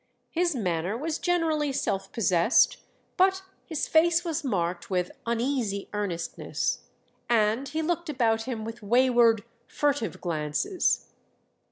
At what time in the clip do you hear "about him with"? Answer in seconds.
8.09-8.81